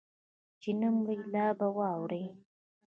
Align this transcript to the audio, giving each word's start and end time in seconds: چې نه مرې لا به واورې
چې 0.61 0.69
نه 0.79 0.87
مرې 0.95 1.15
لا 1.33 1.45
به 1.57 1.67
واورې 1.77 2.23